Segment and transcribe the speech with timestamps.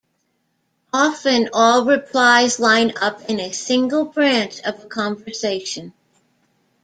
[0.93, 5.93] Often all replies line up in a single branch of a conversation.